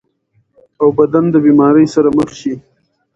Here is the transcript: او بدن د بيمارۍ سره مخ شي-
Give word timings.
او 0.81 0.87
بدن 0.97 1.25
د 1.31 1.35
بيمارۍ 1.45 1.85
سره 1.95 2.09
مخ 2.17 2.29
شي- 2.39 2.53